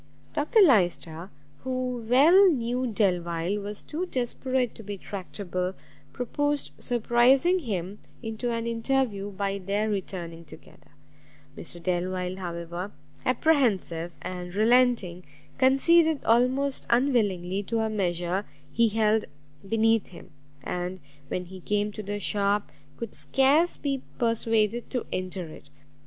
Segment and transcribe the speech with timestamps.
[0.33, 1.29] Dr Lyster,
[1.63, 5.75] who well knew Delvile was too desperate to be tractable,
[6.11, 10.89] proposed surprising him into an interview by their returning together:
[11.55, 12.91] Mr Delvile, however
[13.27, 15.23] apprehensive and relenting,
[15.59, 19.25] conceded most unwillingly to a measure he held
[19.69, 20.31] beneath him,
[20.63, 25.69] and, when he came to the shop, could scarce be persuaded to enter it.